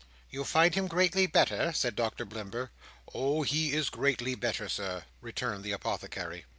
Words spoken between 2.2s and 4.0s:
Blimber. "Oh! he is